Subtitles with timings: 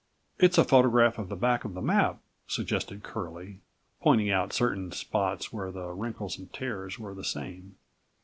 [0.39, 3.59] "It's a photograph of the back of the map," suggested Curlie,
[4.01, 7.75] pointing out certain spots where the wrinkles and tears were the same.